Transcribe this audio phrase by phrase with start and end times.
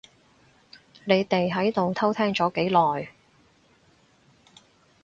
[1.05, 2.69] 你哋喺度偷聽咗幾
[3.05, 3.11] 耐？